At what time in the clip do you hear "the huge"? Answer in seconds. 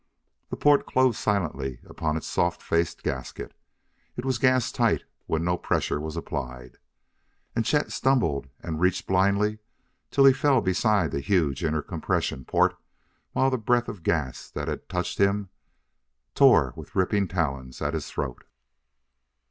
11.11-11.63